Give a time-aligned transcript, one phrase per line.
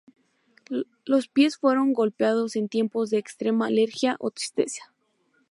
[1.05, 4.91] Los pies fueron golpeados en tiempos de extrema alegría o tristeza.